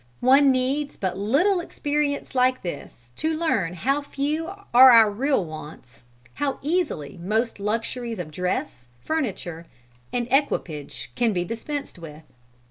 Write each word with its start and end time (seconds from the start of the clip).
One 0.21 0.51
needs 0.51 0.97
but 0.97 1.15
little 1.15 1.59
experience 1.59 2.33
like 2.33 2.63
this 2.63 3.13
to 3.17 3.37
learn 3.37 3.75
how 3.75 4.01
few 4.01 4.47
are 4.73 4.89
our 4.89 5.11
real 5.11 5.45
wants, 5.45 6.05
how 6.33 6.57
easily 6.63 7.19
most 7.21 7.59
luxuries 7.59 8.17
of 8.17 8.31
dress, 8.31 8.87
furniture 9.05 9.67
and 10.11 10.27
equipage 10.31 11.11
can 11.13 11.33
be 11.33 11.45
dispensed 11.45 11.99
with. 11.99 12.23